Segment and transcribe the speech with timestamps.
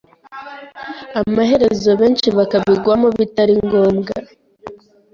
[1.21, 4.13] amaherezo benshi bakabigwamo bitari ngombwa.